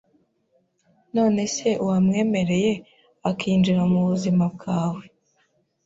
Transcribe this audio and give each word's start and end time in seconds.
nonese 1.15 1.69
wamwemereye 1.87 2.71
akinjira 3.29 3.81
mu 3.91 4.01
buzima 4.09 4.43
bwawe 4.55 5.03